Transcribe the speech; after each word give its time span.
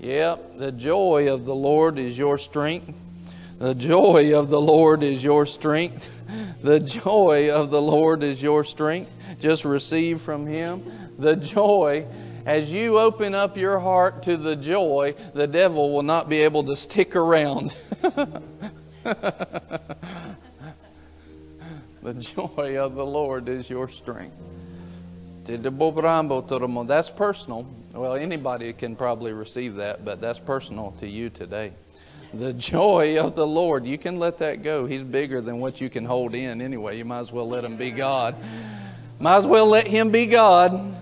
Yep, 0.00 0.58
the 0.58 0.72
joy 0.72 1.32
of 1.32 1.44
the 1.44 1.54
Lord 1.54 1.98
is 1.98 2.18
your 2.18 2.38
strength. 2.38 2.92
The 3.58 3.74
joy 3.74 4.38
of 4.38 4.50
the 4.50 4.60
Lord 4.60 5.02
is 5.02 5.22
your 5.22 5.46
strength. 5.46 6.10
The 6.62 6.80
joy 6.80 7.52
of 7.52 7.70
the 7.70 7.82
Lord 7.82 8.22
is 8.22 8.42
your 8.42 8.64
strength. 8.64 9.10
Just 9.38 9.66
receive 9.66 10.22
from 10.22 10.46
Him. 10.46 10.82
The 11.18 11.36
joy, 11.36 12.06
as 12.46 12.72
you 12.72 12.98
open 12.98 13.34
up 13.34 13.58
your 13.58 13.78
heart 13.78 14.22
to 14.22 14.38
the 14.38 14.56
joy, 14.56 15.14
the 15.34 15.46
devil 15.46 15.92
will 15.92 16.02
not 16.02 16.30
be 16.30 16.40
able 16.40 16.64
to 16.64 16.76
stick 16.76 17.14
around. 17.16 17.76
the 18.00 18.40
joy 22.18 22.78
of 22.78 22.94
the 22.94 23.04
Lord 23.04 23.50
is 23.50 23.68
your 23.68 23.88
strength. 23.88 24.36
That's 26.86 27.10
personal. 27.10 27.66
Well, 27.92 28.14
anybody 28.14 28.72
can 28.72 28.96
probably 28.96 29.32
receive 29.32 29.76
that, 29.76 30.04
but 30.04 30.20
that's 30.20 30.40
personal 30.40 30.92
to 31.00 31.08
you 31.08 31.30
today. 31.30 31.72
The 32.32 32.52
joy 32.52 33.18
of 33.24 33.36
the 33.36 33.46
Lord. 33.46 33.86
You 33.86 33.98
can 33.98 34.18
let 34.18 34.38
that 34.38 34.62
go. 34.62 34.86
He's 34.86 35.02
bigger 35.02 35.40
than 35.40 35.60
what 35.60 35.80
you 35.80 35.88
can 35.88 36.04
hold 36.04 36.34
in 36.34 36.60
anyway. 36.60 36.98
You 36.98 37.04
might 37.04 37.20
as 37.20 37.30
well 37.30 37.48
let 37.48 37.64
him 37.64 37.76
be 37.76 37.90
God. 37.90 38.34
Might 39.20 39.36
as 39.36 39.46
well 39.46 39.66
let 39.66 39.86
him 39.86 40.10
be 40.10 40.26
God. 40.26 40.96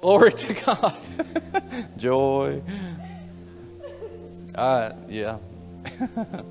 Glory 0.00 0.32
to 0.32 0.54
God. 0.64 0.96
joy. 1.96 2.62
Uh, 4.54 4.92
yeah. 5.08 5.38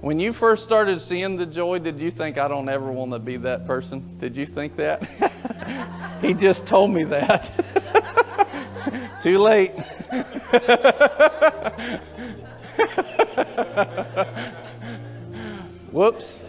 When 0.00 0.20
you 0.20 0.32
first 0.32 0.64
started 0.64 1.00
seeing 1.00 1.36
the 1.36 1.46
joy, 1.46 1.78
did 1.78 2.00
you 2.00 2.10
think, 2.10 2.36
I 2.36 2.48
don't 2.48 2.68
ever 2.68 2.92
want 2.92 3.12
to 3.12 3.18
be 3.18 3.38
that 3.38 3.66
person? 3.66 4.18
Did 4.18 4.36
you 4.36 4.44
think 4.44 4.76
that? 4.76 5.02
he 6.20 6.34
just 6.34 6.66
told 6.66 6.90
me 6.90 7.04
that. 7.04 7.50
Too 9.22 9.38
late. 9.38 9.70
Whoops. 15.90 16.42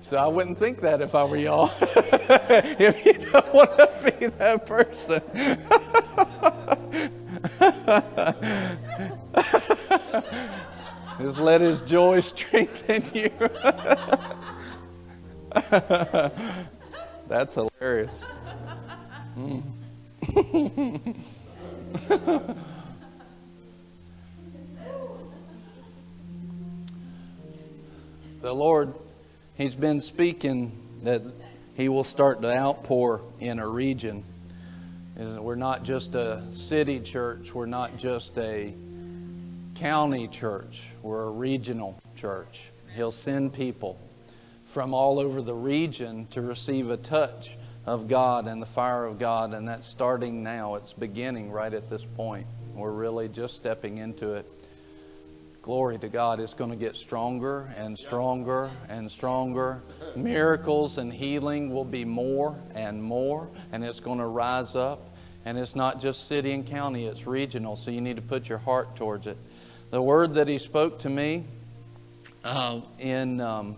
so 0.00 0.16
I 0.16 0.26
wouldn't 0.26 0.58
think 0.58 0.80
that 0.82 1.00
if 1.00 1.14
I 1.14 1.24
were 1.24 1.36
y'all. 1.36 1.70
if 1.80 3.06
you 3.06 3.14
don't 3.14 3.54
want 3.54 3.76
to 3.76 3.90
be 4.18 4.26
that 4.26 4.66
person. 4.66 5.22
Just 11.20 11.38
let 11.38 11.60
his 11.60 11.80
joy 11.82 12.20
strengthen 12.20 13.02
you. 13.14 13.30
That's 17.28 17.54
hilarious. 17.54 18.24
Mm. 19.36 19.62
the 28.40 28.52
Lord, 28.52 28.94
He's 29.54 29.74
been 29.74 30.00
speaking 30.00 30.70
that 31.02 31.22
He 31.76 31.88
will 31.88 32.04
start 32.04 32.42
to 32.42 32.56
outpour 32.56 33.22
in 33.40 33.58
a 33.58 33.68
region. 33.68 34.22
We're 35.16 35.56
not 35.56 35.82
just 35.82 36.14
a 36.14 36.44
city 36.52 37.00
church, 37.00 37.52
we're 37.52 37.66
not 37.66 37.98
just 37.98 38.38
a 38.38 38.72
county 39.78 40.26
church, 40.26 40.90
we're 41.02 41.22
a 41.22 41.30
regional 41.30 42.00
church. 42.16 42.70
He'll 42.96 43.12
send 43.12 43.52
people 43.52 43.96
from 44.66 44.92
all 44.92 45.20
over 45.20 45.40
the 45.40 45.54
region 45.54 46.26
to 46.30 46.42
receive 46.42 46.90
a 46.90 46.96
touch 46.96 47.56
of 47.86 48.08
God 48.08 48.48
and 48.48 48.60
the 48.60 48.66
fire 48.66 49.04
of 49.04 49.20
God, 49.20 49.54
and 49.54 49.68
that's 49.68 49.86
starting 49.86 50.42
now. 50.42 50.74
It's 50.74 50.92
beginning 50.92 51.52
right 51.52 51.72
at 51.72 51.88
this 51.88 52.04
point. 52.04 52.46
We're 52.74 52.90
really 52.90 53.28
just 53.28 53.54
stepping 53.54 53.98
into 53.98 54.32
it. 54.34 54.46
Glory 55.62 55.96
to 55.98 56.08
God. 56.08 56.40
It's 56.40 56.54
going 56.54 56.70
to 56.70 56.76
get 56.76 56.96
stronger 56.96 57.72
and 57.76 57.96
stronger 57.96 58.70
and 58.88 59.08
stronger. 59.08 59.82
Miracles 60.16 60.98
and 60.98 61.12
healing 61.12 61.72
will 61.72 61.84
be 61.84 62.04
more 62.04 62.58
and 62.74 63.00
more, 63.00 63.48
and 63.70 63.84
it's 63.84 64.00
going 64.00 64.18
to 64.18 64.26
rise 64.26 64.74
up. 64.74 65.14
And 65.44 65.56
it's 65.56 65.76
not 65.76 66.00
just 66.00 66.26
city 66.26 66.52
and 66.52 66.66
county, 66.66 67.06
it's 67.06 67.28
regional, 67.28 67.76
so 67.76 67.92
you 67.92 68.00
need 68.00 68.16
to 68.16 68.22
put 68.22 68.48
your 68.48 68.58
heart 68.58 68.96
towards 68.96 69.28
it. 69.28 69.38
The 69.90 70.02
word 70.02 70.34
that 70.34 70.48
he 70.48 70.58
spoke 70.58 70.98
to 71.00 71.08
me 71.08 71.44
uh, 72.44 72.82
in 72.98 73.40
um, 73.40 73.76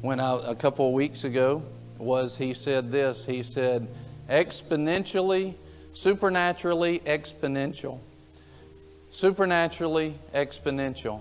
when 0.00 0.18
I, 0.18 0.40
a 0.46 0.54
couple 0.54 0.88
of 0.88 0.94
weeks 0.94 1.24
ago 1.24 1.62
was 1.98 2.38
he 2.38 2.54
said 2.54 2.90
this. 2.90 3.26
He 3.26 3.42
said, 3.42 3.86
exponentially, 4.30 5.56
supernaturally 5.92 7.00
exponential. 7.00 7.98
Supernaturally 9.10 10.14
exponential. 10.34 11.20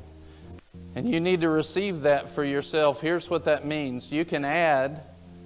And 0.95 1.11
you 1.11 1.19
need 1.19 1.41
to 1.41 1.49
receive 1.49 2.03
that 2.03 2.29
for 2.29 2.45
yourself. 2.45 3.01
Here's 3.01 3.29
what 3.29 3.43
that 3.45 3.65
means 3.65 4.13
you 4.13 4.23
can 4.23 4.45
add, 4.45 5.01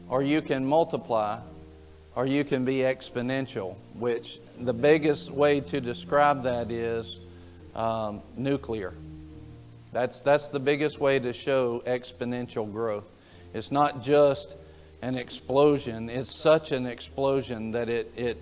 or 0.09 0.22
you 0.22 0.44
can 0.44 0.63
multiply, 0.63 1.40
or 2.16 2.28
you 2.28 2.44
can 2.44 2.66
be 2.66 2.78
exponential, 2.78 3.78
which 3.96 4.38
the 4.59 4.74
biggest 4.74 5.31
way 5.31 5.59
to 5.59 5.81
describe 5.81 6.44
that 6.44 6.69
is 6.69 7.19
um, 7.75 8.22
nuclear. 8.35 8.94
That's, 9.91 10.22
that's 10.22 10.47
the 10.47 10.59
biggest 10.59 11.00
way 11.00 11.19
to 11.19 11.34
show 11.34 11.84
exponential 11.85 12.72
growth. 12.72 13.06
It's 13.53 13.72
not 13.72 14.01
just 14.01 14.57
an 15.01 15.16
explosion, 15.16 16.09
it's 16.09 16.33
such 16.33 16.72
an 16.72 16.85
explosion 16.85 17.72
that 17.72 17.89
it, 17.89 18.12
it, 18.16 18.41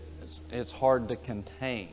it's 0.52 0.72
hard 0.72 1.10
to 1.10 1.16
contain. 1.16 1.90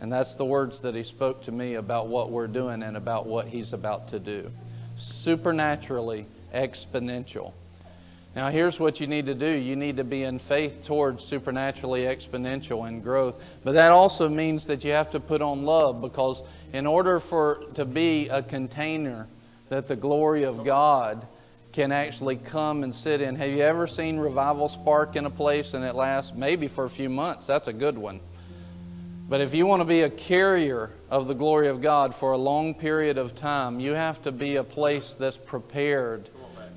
And 0.00 0.12
that's 0.12 0.34
the 0.34 0.44
words 0.44 0.80
that 0.80 0.96
he 0.96 1.04
spoke 1.04 1.44
to 1.44 1.52
me 1.52 1.74
about 1.74 2.08
what 2.08 2.30
we're 2.30 2.48
doing 2.48 2.82
and 2.82 2.96
about 2.96 3.26
what 3.26 3.46
he's 3.46 3.72
about 3.72 4.08
to 4.08 4.18
do. 4.18 4.50
Supernaturally 4.96 6.26
exponential. 6.52 7.52
Now, 8.34 8.48
here's 8.48 8.80
what 8.80 8.98
you 8.98 9.06
need 9.06 9.26
to 9.26 9.34
do 9.34 9.46
you 9.46 9.76
need 9.76 9.98
to 9.98 10.04
be 10.04 10.22
in 10.22 10.38
faith 10.38 10.84
towards 10.84 11.24
supernaturally 11.24 12.02
exponential 12.02 12.88
and 12.88 13.02
growth. 13.02 13.42
But 13.62 13.72
that 13.72 13.92
also 13.92 14.28
means 14.28 14.66
that 14.66 14.84
you 14.84 14.92
have 14.92 15.10
to 15.10 15.20
put 15.20 15.42
on 15.42 15.64
love 15.64 16.00
because 16.00 16.42
in 16.72 16.86
order 16.86 17.20
for 17.20 17.64
to 17.74 17.84
be 17.84 18.28
a 18.28 18.42
container 18.42 19.28
that 19.68 19.86
the 19.86 19.96
glory 19.96 20.44
of 20.44 20.64
God 20.64 21.26
can 21.72 21.92
actually 21.92 22.36
come 22.36 22.84
and 22.84 22.94
sit 22.94 23.20
in. 23.20 23.36
Have 23.36 23.50
you 23.50 23.60
ever 23.60 23.86
seen 23.86 24.18
revival 24.18 24.68
spark 24.68 25.16
in 25.16 25.24
a 25.24 25.30
place 25.30 25.74
and 25.74 25.84
it 25.84 25.94
lasts 25.94 26.32
maybe 26.34 26.68
for 26.68 26.84
a 26.84 26.90
few 26.90 27.08
months? 27.08 27.46
That's 27.46 27.68
a 27.68 27.72
good 27.72 27.96
one. 27.96 28.20
But 29.28 29.40
if 29.40 29.54
you 29.54 29.64
want 29.64 29.80
to 29.80 29.86
be 29.86 30.02
a 30.02 30.10
carrier 30.10 30.90
of 31.10 31.26
the 31.26 31.34
glory 31.34 31.68
of 31.68 31.80
God 31.80 32.14
for 32.14 32.32
a 32.32 32.36
long 32.36 32.74
period 32.74 33.16
of 33.16 33.34
time, 33.34 33.80
you 33.80 33.92
have 33.92 34.20
to 34.22 34.32
be 34.32 34.56
a 34.56 34.64
place 34.64 35.14
that's 35.14 35.38
prepared 35.38 36.28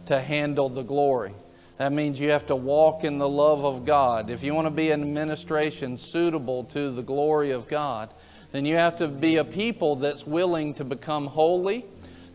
to 0.06 0.20
handle 0.20 0.70
the 0.70 0.84
glory. 0.84 1.34
That 1.78 1.92
means 1.92 2.20
you 2.20 2.32
have 2.32 2.48
to 2.48 2.56
walk 2.56 3.04
in 3.04 3.18
the 3.18 3.28
love 3.28 3.66
of 3.66 3.86
God. 3.86 4.30
If 4.30 4.44
you 4.44 4.54
want 4.54 4.66
to 4.66 4.72
be 4.72 4.92
an 4.92 5.02
administration 5.02 5.98
suitable 5.98 6.64
to 6.66 6.90
the 6.90 7.04
glory 7.04 7.52
of 7.52 7.68
God, 7.68 8.10
then 8.54 8.66
you 8.66 8.76
have 8.76 8.96
to 8.98 9.10
be 9.10 9.36
a 9.38 9.44
people 9.44 9.98
that's 9.98 10.26
willing 10.26 10.74
to 10.76 10.86
become 10.86 11.28
holy, 11.28 11.86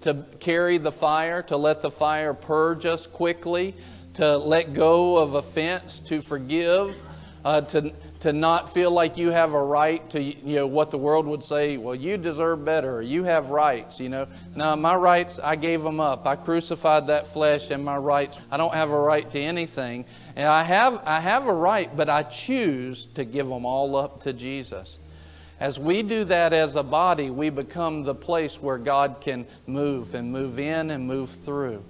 to 0.03 0.27
carry 0.41 0.77
the 0.77 0.93
fire, 0.93 1.43
to 1.45 1.57
let 1.57 1.81
the 1.81 1.91
fire 1.91 2.35
purge 2.35 2.85
us 2.85 3.07
quickly, 3.07 3.75
to 4.15 4.37
let 4.37 4.75
go 4.75 5.17
of 5.17 5.35
offense, 5.35 5.99
to 6.01 6.21
forgive, 6.21 7.03
uh, 7.45 7.61
to, 7.63 7.93
to 8.21 8.33
not 8.33 8.73
feel 8.73 8.91
like 8.91 9.17
you 9.17 9.31
have 9.31 9.55
a 9.55 9.63
right 9.63 10.09
to, 10.11 10.23
you 10.23 10.57
know, 10.57 10.67
what 10.67 10.91
the 10.91 10.99
world 10.99 11.27
would 11.27 11.43
say, 11.43 11.77
well, 11.77 11.95
you 11.95 12.17
deserve 12.17 12.65
better, 12.65 12.97
or 12.97 13.03
you 13.03 13.25
have 13.25 13.51
rights, 13.51 13.99
you 13.99 14.09
know. 14.09 14.27
Now, 14.55 14.77
my 14.77 14.95
rights, 14.95 15.39
I 15.39 15.57
gave 15.57 15.83
them 15.83 16.01
up. 16.01 16.27
I 16.27 16.37
crucified 16.37 17.07
that 17.07 17.29
flesh 17.29 17.71
and 17.71 17.85
my 17.85 17.97
rights. 17.97 18.39
I 18.51 18.57
don't 18.57 18.75
have 18.75 18.91
a 18.91 18.99
right 18.99 19.29
to 19.31 19.41
anything. 19.41 20.05
And 20.37 20.47
I 20.47 20.63
have, 20.63 21.03
I 21.07 21.21
have 21.21 21.47
a 21.47 21.55
right, 21.55 21.95
but 21.97 22.11
I 22.11 22.23
choose 22.25 23.07
to 23.15 23.25
give 23.25 23.49
them 23.49 23.65
all 23.65 23.97
up 23.97 24.21
to 24.23 24.33
Jesus. 24.33 24.99
As 25.59 25.79
we 25.79 26.03
do 26.03 26.25
that 26.25 26.53
as 26.53 26.75
a 26.75 26.83
body, 26.83 27.31
we 27.31 27.51
become 27.51 28.05
the 28.05 28.15
place 28.15 28.61
where 28.63 28.79
God 28.79 29.17
can 29.21 29.47
move 29.67 30.15
and 30.15 30.33
move 30.33 30.59
in 30.59 30.91
and 30.91 31.07
move 31.07 31.31
through. 31.31 31.85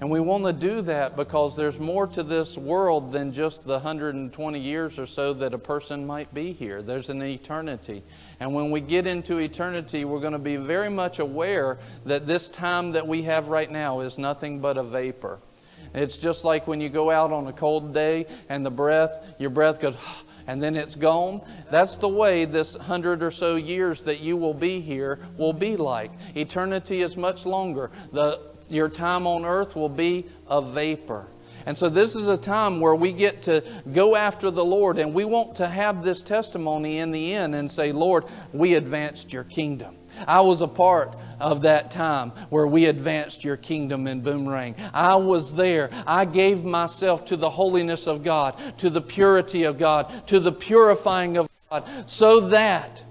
And 0.00 0.10
we 0.10 0.18
want 0.18 0.44
to 0.46 0.54
do 0.54 0.80
that 0.82 1.14
because 1.14 1.56
there's 1.56 1.78
more 1.78 2.06
to 2.06 2.22
this 2.22 2.56
world 2.56 3.12
than 3.12 3.34
just 3.34 3.64
the 3.64 3.74
120 3.74 4.58
years 4.58 4.98
or 4.98 5.04
so 5.04 5.34
that 5.34 5.52
a 5.52 5.58
person 5.58 6.06
might 6.06 6.32
be 6.32 6.52
here. 6.52 6.80
There's 6.80 7.10
an 7.10 7.22
eternity. 7.22 8.02
And 8.40 8.54
when 8.54 8.70
we 8.70 8.80
get 8.80 9.06
into 9.06 9.36
eternity, 9.36 10.06
we're 10.06 10.20
going 10.20 10.32
to 10.32 10.38
be 10.38 10.56
very 10.56 10.88
much 10.88 11.18
aware 11.18 11.78
that 12.06 12.26
this 12.26 12.48
time 12.48 12.92
that 12.92 13.06
we 13.06 13.22
have 13.22 13.48
right 13.48 13.70
now 13.70 14.00
is 14.00 14.16
nothing 14.16 14.60
but 14.60 14.78
a 14.78 14.82
vapor. 14.82 15.38
It's 15.92 16.16
just 16.16 16.44
like 16.44 16.66
when 16.66 16.80
you 16.80 16.88
go 16.88 17.10
out 17.10 17.30
on 17.30 17.46
a 17.46 17.52
cold 17.52 17.92
day 17.92 18.26
and 18.48 18.64
the 18.64 18.70
breath, 18.70 19.34
your 19.38 19.50
breath 19.50 19.80
goes, 19.80 19.96
and 20.46 20.62
then 20.62 20.76
it's 20.76 20.94
gone. 20.94 21.42
That's 21.70 21.96
the 21.96 22.08
way 22.08 22.46
this 22.46 22.74
hundred 22.74 23.22
or 23.22 23.30
so 23.30 23.56
years 23.56 24.04
that 24.04 24.20
you 24.20 24.38
will 24.38 24.54
be 24.54 24.80
here 24.80 25.18
will 25.36 25.52
be 25.52 25.76
like. 25.76 26.12
Eternity 26.34 27.02
is 27.02 27.18
much 27.18 27.44
longer. 27.44 27.90
The 28.12 28.49
your 28.70 28.88
time 28.88 29.26
on 29.26 29.44
earth 29.44 29.76
will 29.76 29.88
be 29.88 30.26
a 30.48 30.62
vapor. 30.62 31.26
And 31.66 31.76
so, 31.76 31.88
this 31.88 32.16
is 32.16 32.26
a 32.26 32.36
time 32.36 32.80
where 32.80 32.94
we 32.94 33.12
get 33.12 33.42
to 33.42 33.62
go 33.92 34.16
after 34.16 34.50
the 34.50 34.64
Lord, 34.64 34.98
and 34.98 35.12
we 35.12 35.24
want 35.24 35.56
to 35.56 35.66
have 35.66 36.02
this 36.02 36.22
testimony 36.22 36.98
in 36.98 37.12
the 37.12 37.34
end 37.34 37.54
and 37.54 37.70
say, 37.70 37.92
Lord, 37.92 38.24
we 38.52 38.74
advanced 38.74 39.32
your 39.32 39.44
kingdom. 39.44 39.96
I 40.26 40.40
was 40.40 40.60
a 40.60 40.68
part 40.68 41.14
of 41.38 41.62
that 41.62 41.90
time 41.90 42.30
where 42.50 42.66
we 42.66 42.86
advanced 42.86 43.44
your 43.44 43.56
kingdom 43.56 44.06
in 44.06 44.20
Boomerang. 44.20 44.74
I 44.92 45.16
was 45.16 45.54
there. 45.54 45.90
I 46.06 46.24
gave 46.24 46.64
myself 46.64 47.24
to 47.26 47.36
the 47.36 47.50
holiness 47.50 48.06
of 48.06 48.22
God, 48.22 48.56
to 48.78 48.90
the 48.90 49.00
purity 49.00 49.64
of 49.64 49.78
God, 49.78 50.26
to 50.28 50.40
the 50.40 50.52
purifying 50.52 51.36
of 51.36 51.48
God, 51.70 51.84
so 52.06 52.40
that 52.48 53.04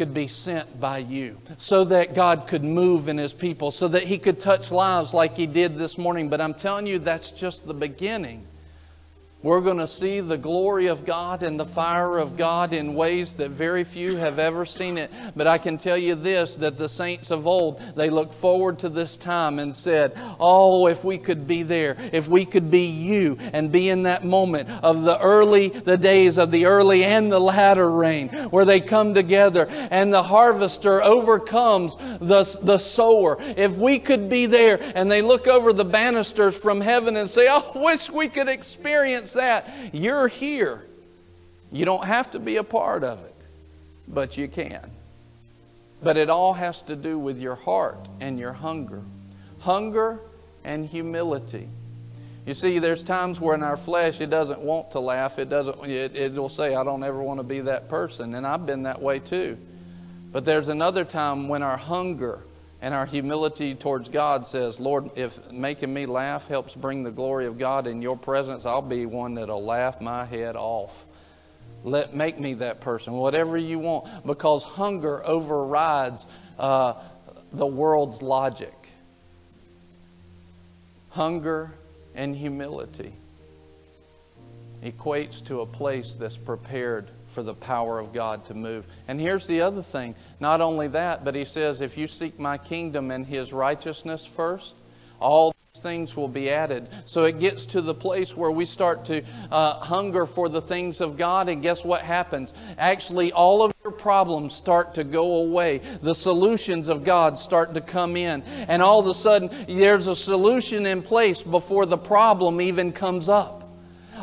could 0.00 0.14
be 0.14 0.28
sent 0.28 0.80
by 0.80 0.96
you, 0.96 1.36
so 1.58 1.84
that 1.84 2.14
God 2.14 2.46
could 2.46 2.64
move 2.64 3.06
in 3.06 3.18
His 3.18 3.34
people, 3.34 3.70
so 3.70 3.86
that 3.88 4.04
He 4.04 4.16
could 4.16 4.40
touch 4.40 4.70
lives 4.70 5.12
like 5.12 5.36
He 5.36 5.46
did 5.46 5.76
this 5.76 5.98
morning. 5.98 6.30
But 6.30 6.40
I'm 6.40 6.54
telling 6.54 6.86
you, 6.86 6.98
that's 6.98 7.30
just 7.30 7.66
the 7.66 7.74
beginning. 7.74 8.46
We're 9.42 9.62
going 9.62 9.78
to 9.78 9.88
see 9.88 10.20
the 10.20 10.36
glory 10.36 10.88
of 10.88 11.06
God 11.06 11.42
and 11.42 11.58
the 11.58 11.64
fire 11.64 12.18
of 12.18 12.36
God 12.36 12.74
in 12.74 12.92
ways 12.92 13.32
that 13.34 13.48
very 13.48 13.84
few 13.84 14.16
have 14.16 14.38
ever 14.38 14.66
seen 14.66 14.98
it. 14.98 15.10
But 15.34 15.46
I 15.46 15.56
can 15.56 15.78
tell 15.78 15.96
you 15.96 16.14
this 16.14 16.56
that 16.56 16.76
the 16.76 16.90
saints 16.90 17.30
of 17.30 17.46
old, 17.46 17.80
they 17.96 18.10
looked 18.10 18.34
forward 18.34 18.80
to 18.80 18.90
this 18.90 19.16
time 19.16 19.58
and 19.58 19.74
said, 19.74 20.12
Oh, 20.38 20.88
if 20.88 21.04
we 21.04 21.16
could 21.16 21.46
be 21.46 21.62
there, 21.62 21.96
if 22.12 22.28
we 22.28 22.44
could 22.44 22.70
be 22.70 22.84
you 22.84 23.38
and 23.54 23.72
be 23.72 23.88
in 23.88 24.02
that 24.02 24.26
moment 24.26 24.68
of 24.82 25.04
the 25.04 25.18
early, 25.18 25.68
the 25.68 25.96
days 25.96 26.36
of 26.36 26.50
the 26.50 26.66
early 26.66 27.02
and 27.02 27.32
the 27.32 27.40
latter 27.40 27.90
rain, 27.90 28.28
where 28.50 28.66
they 28.66 28.82
come 28.82 29.14
together 29.14 29.66
and 29.70 30.12
the 30.12 30.22
harvester 30.22 31.02
overcomes 31.02 31.96
the, 31.96 32.58
the 32.62 32.76
sower. 32.76 33.38
If 33.40 33.78
we 33.78 34.00
could 34.00 34.28
be 34.28 34.44
there 34.44 34.78
and 34.94 35.10
they 35.10 35.22
look 35.22 35.48
over 35.48 35.72
the 35.72 35.86
banisters 35.86 36.58
from 36.58 36.82
heaven 36.82 37.16
and 37.16 37.30
say, 37.30 37.48
Oh, 37.50 37.72
wish 37.74 38.10
we 38.10 38.28
could 38.28 38.48
experience 38.48 39.29
that. 39.34 39.72
You're 39.92 40.28
here. 40.28 40.84
You 41.72 41.84
don't 41.84 42.04
have 42.04 42.30
to 42.32 42.38
be 42.38 42.56
a 42.56 42.64
part 42.64 43.04
of 43.04 43.22
it, 43.24 43.34
but 44.08 44.36
you 44.36 44.48
can. 44.48 44.90
But 46.02 46.16
it 46.16 46.30
all 46.30 46.54
has 46.54 46.82
to 46.82 46.96
do 46.96 47.18
with 47.18 47.38
your 47.38 47.54
heart 47.54 48.08
and 48.20 48.38
your 48.38 48.52
hunger. 48.52 49.02
Hunger 49.60 50.20
and 50.64 50.86
humility. 50.86 51.68
You 52.46 52.54
see, 52.54 52.78
there's 52.78 53.02
times 53.02 53.38
where 53.40 53.54
in 53.54 53.62
our 53.62 53.76
flesh 53.76 54.20
it 54.20 54.30
doesn't 54.30 54.60
want 54.60 54.92
to 54.92 55.00
laugh. 55.00 55.38
It 55.38 55.50
doesn't. 55.50 55.84
It, 55.84 56.16
it'll 56.16 56.48
say, 56.48 56.74
"I 56.74 56.82
don't 56.82 57.02
ever 57.02 57.22
want 57.22 57.38
to 57.38 57.44
be 57.44 57.60
that 57.60 57.88
person," 57.88 58.34
and 58.34 58.46
I've 58.46 58.64
been 58.64 58.84
that 58.84 59.00
way 59.00 59.18
too. 59.18 59.58
But 60.32 60.44
there's 60.44 60.68
another 60.68 61.04
time 61.04 61.48
when 61.48 61.62
our 61.62 61.76
hunger 61.76 62.40
and 62.82 62.94
our 62.94 63.04
humility 63.04 63.74
towards 63.74 64.08
God 64.08 64.46
says, 64.46 64.80
Lord, 64.80 65.10
if 65.16 65.50
making 65.52 65.92
me 65.92 66.06
laugh 66.06 66.48
helps 66.48 66.74
bring 66.74 67.02
the 67.02 67.10
glory 67.10 67.46
of 67.46 67.58
God 67.58 67.86
in 67.86 68.00
your 68.00 68.16
presence, 68.16 68.64
I'll 68.64 68.80
be 68.80 69.04
one 69.06 69.34
that'll 69.34 69.64
laugh 69.64 70.00
my 70.00 70.24
head 70.24 70.56
off. 70.56 71.04
Let 71.84 72.14
make 72.14 72.38
me 72.38 72.54
that 72.54 72.80
person, 72.80 73.14
whatever 73.14 73.56
you 73.56 73.78
want, 73.78 74.26
because 74.26 74.64
hunger 74.64 75.26
overrides 75.26 76.26
uh, 76.58 76.94
the 77.52 77.66
world's 77.66 78.22
logic. 78.22 78.74
Hunger 81.10 81.72
and 82.14 82.34
humility 82.34 83.12
equates 84.82 85.44
to 85.46 85.60
a 85.60 85.66
place 85.66 86.14
that's 86.14 86.36
prepared 86.36 87.10
for 87.30 87.42
the 87.42 87.54
power 87.54 87.98
of 87.98 88.12
God 88.12 88.46
to 88.46 88.54
move. 88.54 88.86
And 89.08 89.20
here's 89.20 89.46
the 89.46 89.62
other 89.62 89.82
thing 89.82 90.14
not 90.38 90.60
only 90.60 90.88
that, 90.88 91.24
but 91.24 91.34
he 91.34 91.44
says, 91.44 91.80
if 91.80 91.96
you 91.96 92.06
seek 92.06 92.38
my 92.38 92.58
kingdom 92.58 93.10
and 93.10 93.26
his 93.26 93.52
righteousness 93.52 94.26
first, 94.26 94.74
all 95.20 95.54
these 95.72 95.82
things 95.82 96.16
will 96.16 96.28
be 96.28 96.50
added. 96.50 96.88
So 97.04 97.24
it 97.24 97.38
gets 97.38 97.66
to 97.66 97.80
the 97.80 97.94
place 97.94 98.36
where 98.36 98.50
we 98.50 98.66
start 98.66 99.04
to 99.06 99.22
uh, 99.52 99.74
hunger 99.74 100.26
for 100.26 100.48
the 100.48 100.60
things 100.60 101.00
of 101.00 101.16
God, 101.16 101.48
and 101.48 101.62
guess 101.62 101.84
what 101.84 102.00
happens? 102.00 102.52
Actually, 102.76 103.32
all 103.32 103.62
of 103.62 103.72
your 103.84 103.92
problems 103.92 104.54
start 104.54 104.94
to 104.94 105.04
go 105.04 105.36
away. 105.36 105.80
The 106.02 106.14
solutions 106.14 106.88
of 106.88 107.04
God 107.04 107.38
start 107.38 107.74
to 107.74 107.80
come 107.80 108.16
in. 108.16 108.42
And 108.42 108.82
all 108.82 109.00
of 109.00 109.06
a 109.06 109.14
sudden, 109.14 109.50
there's 109.68 110.06
a 110.06 110.16
solution 110.16 110.86
in 110.86 111.02
place 111.02 111.42
before 111.42 111.86
the 111.86 111.98
problem 111.98 112.60
even 112.60 112.92
comes 112.92 113.28
up 113.28 113.59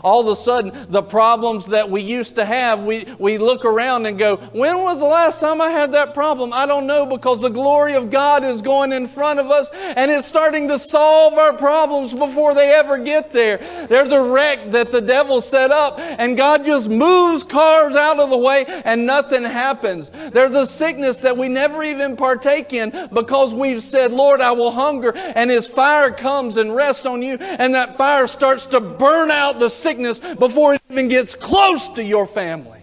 all 0.07 0.21
of 0.21 0.27
a 0.27 0.35
sudden 0.35 0.71
the 0.89 1.03
problems 1.03 1.65
that 1.67 1.89
we 1.89 2.01
used 2.01 2.35
to 2.35 2.45
have, 2.45 2.83
we, 2.83 3.05
we 3.19 3.37
look 3.37 3.65
around 3.65 4.05
and 4.05 4.17
go, 4.17 4.37
When 4.37 4.79
was 4.79 4.99
the 4.99 5.05
last 5.05 5.41
time 5.41 5.59
I 5.59 5.69
had 5.69 5.91
that 5.91 6.13
problem? 6.13 6.53
I 6.53 6.65
don't 6.65 6.87
know 6.87 7.05
because 7.05 7.41
the 7.41 7.49
glory 7.49 7.93
of 7.93 8.09
God 8.09 8.45
is 8.45 8.61
going 8.61 8.93
in 8.93 9.07
front 9.07 9.39
of 9.39 9.51
us 9.51 9.69
and 9.97 10.09
it's 10.09 10.25
starting 10.25 10.69
to 10.69 10.79
solve 10.79 11.33
our 11.33 11.53
problems 11.53 12.13
before 12.13 12.53
they 12.53 12.73
ever 12.73 12.97
get 12.97 13.33
there. 13.33 13.57
There's 13.89 14.13
a 14.13 14.21
wreck 14.21 14.71
that 14.71 14.91
the 14.91 15.01
devil 15.01 15.41
set 15.41 15.71
up 15.71 15.99
and 15.99 16.37
God 16.37 16.63
just 16.63 16.89
moves 16.89 17.43
cars 17.43 17.95
out 17.95 18.19
of 18.19 18.29
the 18.29 18.37
way 18.37 18.65
and 18.85 19.05
nothing 19.05 19.43
happens. 19.43 20.09
There's 20.09 20.55
a 20.55 20.65
sickness 20.65 21.19
that 21.19 21.35
we 21.35 21.49
never 21.49 21.83
even 21.83 22.15
partake 22.15 22.71
in 22.71 23.09
because 23.11 23.53
we've 23.53 23.83
said, 23.83 24.11
Lord, 24.11 24.39
I 24.39 24.51
will 24.51 24.71
hunger 24.71 25.11
and 25.15 25.51
His 25.51 25.67
fire 25.67 26.11
comes 26.11 26.55
and 26.55 26.73
rests 26.73 27.05
on 27.05 27.21
you 27.21 27.37
and 27.37 27.75
that 27.75 27.97
fire 27.97 28.27
starts 28.27 28.65
to 28.67 28.79
burn 28.79 29.31
out 29.31 29.59
the 29.59 29.69
sickness 29.97 30.35
before 30.35 30.75
it 30.75 30.81
even 30.89 31.07
gets 31.07 31.35
close 31.35 31.87
to 31.89 32.03
your 32.03 32.25
family. 32.25 32.81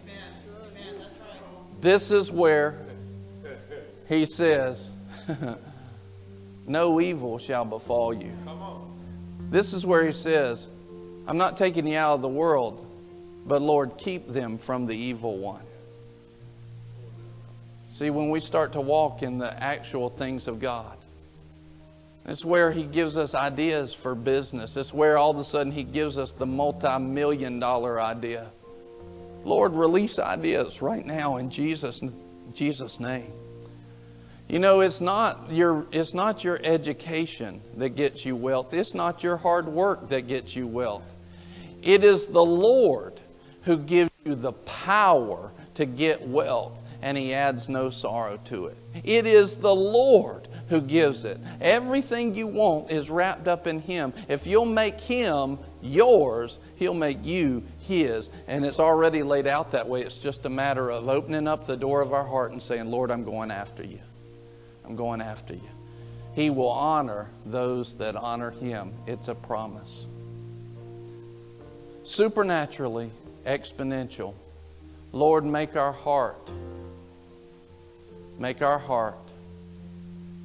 This 1.80 2.10
is 2.10 2.30
where 2.30 2.78
he 4.08 4.26
says, 4.26 4.88
No 6.66 7.00
evil 7.00 7.38
shall 7.38 7.64
befall 7.64 8.14
you. 8.14 8.32
This 9.50 9.72
is 9.74 9.84
where 9.84 10.04
he 10.04 10.12
says, 10.12 10.66
I'm 11.26 11.36
not 11.36 11.56
taking 11.56 11.86
you 11.86 11.98
out 11.98 12.14
of 12.14 12.22
the 12.22 12.28
world, 12.28 12.86
but 13.46 13.60
Lord, 13.60 13.98
keep 13.98 14.28
them 14.28 14.58
from 14.58 14.86
the 14.86 14.96
evil 14.96 15.38
one. 15.38 15.62
See, 17.90 18.10
when 18.10 18.30
we 18.30 18.40
start 18.40 18.72
to 18.72 18.80
walk 18.80 19.22
in 19.22 19.38
the 19.38 19.52
actual 19.62 20.08
things 20.08 20.48
of 20.48 20.58
God, 20.58 20.96
it's 22.26 22.44
where 22.44 22.72
He 22.72 22.84
gives 22.84 23.16
us 23.16 23.34
ideas 23.34 23.92
for 23.92 24.14
business. 24.14 24.76
It's 24.76 24.94
where 24.94 25.18
all 25.18 25.30
of 25.30 25.38
a 25.38 25.44
sudden 25.44 25.72
He 25.72 25.84
gives 25.84 26.16
us 26.18 26.32
the 26.32 26.46
multi 26.46 26.98
million 26.98 27.60
dollar 27.60 28.00
idea. 28.00 28.50
Lord, 29.44 29.74
release 29.74 30.18
ideas 30.18 30.80
right 30.80 31.04
now 31.04 31.36
in 31.36 31.50
Jesus, 31.50 32.00
Jesus' 32.54 32.98
name. 32.98 33.30
You 34.48 34.58
know, 34.58 34.80
it's 34.80 35.00
not, 35.00 35.50
your, 35.50 35.86
it's 35.90 36.14
not 36.14 36.44
your 36.44 36.60
education 36.62 37.62
that 37.76 37.90
gets 37.90 38.24
you 38.24 38.36
wealth, 38.36 38.72
it's 38.74 38.94
not 38.94 39.22
your 39.22 39.36
hard 39.36 39.66
work 39.66 40.08
that 40.08 40.26
gets 40.26 40.56
you 40.56 40.66
wealth. 40.66 41.14
It 41.82 42.04
is 42.04 42.26
the 42.26 42.44
Lord 42.44 43.20
who 43.62 43.76
gives 43.76 44.10
you 44.24 44.34
the 44.34 44.52
power 44.52 45.52
to 45.74 45.84
get 45.84 46.26
wealth, 46.26 46.80
and 47.02 47.18
He 47.18 47.34
adds 47.34 47.68
no 47.68 47.90
sorrow 47.90 48.38
to 48.46 48.66
it. 48.66 48.76
It 49.02 49.26
is 49.26 49.58
the 49.58 49.74
Lord 49.74 50.48
who 50.68 50.80
gives 50.80 51.24
it. 51.24 51.38
Everything 51.60 52.34
you 52.34 52.46
want 52.46 52.90
is 52.90 53.10
wrapped 53.10 53.48
up 53.48 53.66
in 53.66 53.80
Him. 53.80 54.12
If 54.28 54.46
you'll 54.46 54.64
make 54.64 55.00
Him 55.00 55.58
yours, 55.82 56.58
He'll 56.76 56.94
make 56.94 57.24
you 57.24 57.62
His. 57.80 58.28
And 58.46 58.64
it's 58.64 58.80
already 58.80 59.22
laid 59.22 59.46
out 59.46 59.72
that 59.72 59.88
way. 59.88 60.02
It's 60.02 60.18
just 60.18 60.46
a 60.46 60.50
matter 60.50 60.90
of 60.90 61.08
opening 61.08 61.46
up 61.46 61.66
the 61.66 61.76
door 61.76 62.00
of 62.00 62.12
our 62.12 62.26
heart 62.26 62.52
and 62.52 62.62
saying, 62.62 62.90
Lord, 62.90 63.10
I'm 63.10 63.24
going 63.24 63.50
after 63.50 63.84
you. 63.84 64.00
I'm 64.84 64.96
going 64.96 65.20
after 65.20 65.54
you. 65.54 65.68
He 66.34 66.50
will 66.50 66.70
honor 66.70 67.28
those 67.46 67.94
that 67.96 68.16
honor 68.16 68.50
Him. 68.50 68.92
It's 69.06 69.28
a 69.28 69.34
promise. 69.34 70.06
Supernaturally, 72.02 73.10
exponential. 73.46 74.34
Lord, 75.12 75.44
make 75.44 75.76
our 75.76 75.92
heart, 75.92 76.50
make 78.38 78.62
our 78.62 78.78
heart 78.78 79.23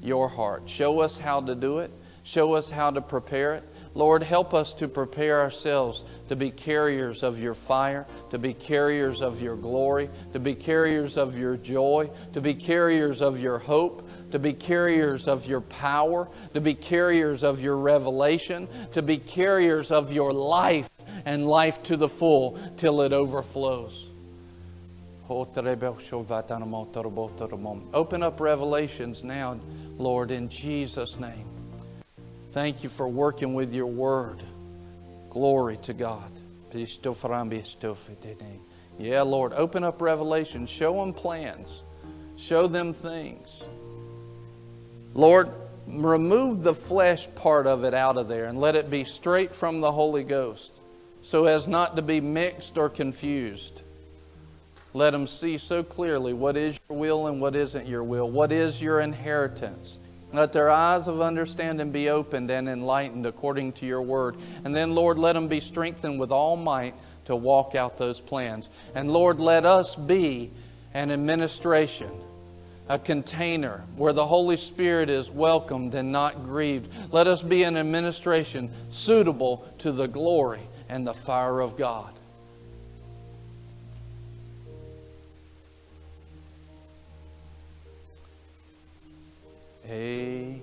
your 0.01 0.29
heart. 0.29 0.70
Show 0.70 1.00
us 1.00 1.18
how 1.18 1.41
to 1.41 1.56
do 1.56 1.79
it. 1.79 1.91
Show 2.24 2.53
us 2.53 2.70
how 2.70 2.91
to 2.91 3.01
prepare 3.01 3.56
it. 3.56 3.63
Lord, 3.96 4.22
help 4.22 4.53
us 4.53 4.74
to 4.75 4.88
prepare 4.88 5.39
ourselves 5.39 6.03
to 6.27 6.36
be 6.36 6.51
carriers 6.51 7.24
of 7.24 7.39
your 7.39 7.56
fire, 7.56 8.06
to 8.29 8.38
be 8.38 8.53
carriers 8.53 9.22
of 9.22 9.41
your 9.41 9.56
glory, 9.56 10.10
to 10.34 10.39
be 10.39 10.53
carriers 10.53 11.18
of 11.18 11.38
your 11.39 11.58
joy, 11.58 12.10
to 12.34 12.39
be 12.39 12.53
carriers 12.53 13.22
of 13.22 13.39
your 13.39 13.58
hope, 13.58 14.08
to 14.32 14.38
be 14.38 14.53
carriers 14.53 15.27
of 15.27 15.48
your 15.48 15.62
power, 15.62 16.29
to 16.53 16.62
be 16.62 16.75
carriers 16.75 17.44
of 17.44 17.62
your 17.62 17.77
revelation, 17.77 18.68
to 18.91 19.01
be 19.01 19.18
carriers 19.18 19.89
of 19.89 20.13
your 20.13 20.32
life 20.32 20.89
and 21.25 21.48
life 21.48 21.82
to 21.84 21.98
the 21.98 22.10
full 22.10 22.60
till 22.77 23.01
it 23.01 23.12
overflows. 23.12 24.06
Open 27.94 28.24
up 28.24 28.39
Revelations 28.39 29.24
now. 29.24 29.60
Lord, 30.00 30.32
in 30.32 30.50
Jesus' 30.50 31.20
name. 31.20 31.46
Thank 32.53 32.84
you 32.84 32.89
for 32.89 33.08
working 33.08 33.53
with 33.53 33.74
your 33.74 33.86
word. 33.86 34.41
Glory 35.29 35.77
to 35.84 35.94
God. 35.94 36.32
Yeah, 38.98 39.22
Lord, 39.22 39.53
open 39.53 39.84
up 39.84 40.01
revelation. 40.01 40.65
Show 40.65 40.94
them 40.94 41.13
plans. 41.13 41.84
Show 42.38 42.68
them 42.68 42.94
things. 42.94 43.63
Lord, 45.13 45.51
remove 45.86 46.63
the 46.63 46.74
flesh 46.74 47.27
part 47.36 47.68
of 47.68 47.84
it 47.84 47.94
out 47.94 48.18
of 48.18 48.27
there 48.27 48.46
and 48.46 48.60
let 48.60 48.75
it 48.75 48.89
be 48.89 49.03
straight 49.03 49.53
from 49.53 49.82
the 49.82 49.91
Holy 49.91 50.24
Ghost 50.24 50.79
so 51.22 51.46
as 51.46 51.68
not 51.68 51.98
to 51.98 52.01
be 52.01 52.22
mixed 52.22 52.77
or 52.77 52.89
confused. 52.89 53.84
Let 54.93 55.12
them 55.12 55.27
see 55.27 55.58
so 55.58 55.84
clearly 55.84 56.34
what 56.34 56.58
is 56.58 56.79
your 56.89 56.98
will 56.98 57.27
and 57.27 57.39
what 57.39 57.55
isn't 57.55 57.88
your 57.88 58.03
will, 58.03 58.29
what 58.29 58.51
is 58.51 58.81
your 58.81 59.01
inheritance. 59.01 59.98
Let 60.31 60.53
their 60.53 60.69
eyes 60.69 61.08
of 61.08 61.22
understanding 61.22 61.91
be 61.91 62.10
opened 62.10 62.51
and 62.51 62.69
enlightened 62.69 63.25
according 63.25 63.74
to 63.74 63.86
your 63.86 64.01
word. 64.01 64.36
And 64.63 64.75
then, 64.75 64.93
Lord, 64.93 65.17
let 65.17 65.34
them 65.34 65.48
be 65.48 65.60
strengthened 65.60 66.19
with 66.19 66.31
all 66.31 66.55
might 66.55 66.93
to 67.25 67.36
walk 67.36 67.75
out 67.75 67.98
those 67.98 68.19
plans. 68.19 68.69
And 68.93 69.12
Lord, 69.12 69.39
let 69.39 69.65
us 69.65 69.96
be 69.96 70.51
an 70.93 71.12
administration 71.12 72.12
a 72.89 72.98
container 72.98 73.84
where 73.96 74.13
the 74.13 74.25
Holy 74.25 74.58
Spirit 74.58 75.10
is 75.12 75.29
welcomed 75.29 75.93
and 75.93 76.12
not 76.12 76.43
grieved. 76.43 76.91
Let 77.13 77.27
us 77.27 77.41
be 77.41 77.63
an 77.63 77.77
administration 77.77 78.72
suitable 78.89 79.72
to 79.77 79.91
the 79.91 80.08
glory 80.08 80.62
and 80.89 81.05
the 81.05 81.13
fire 81.13 81.60
of 81.60 81.77
God. 81.77 82.12
Amen. 89.89 90.62